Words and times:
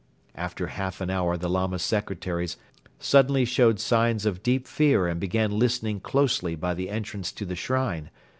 After 0.33 0.65
half 0.65 0.99
an 0.99 1.11
hour 1.11 1.37
the 1.37 1.47
Lama 1.47 1.77
secretaries 1.77 2.57
suddenly 2.97 3.45
showed 3.45 3.79
signs 3.79 4.25
of 4.25 4.41
deep 4.41 4.65
fear 4.65 5.05
and 5.05 5.19
began 5.19 5.59
listening 5.59 5.99
closely 5.99 6.55
by 6.55 6.73
the 6.73 6.89
entrance 6.89 7.31
to 7.33 7.45
the 7.45 7.55
shrine. 7.55 8.09